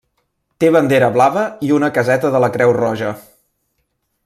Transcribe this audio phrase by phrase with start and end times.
[0.63, 3.13] Té bandera blava i una caseta de la Creu Roja.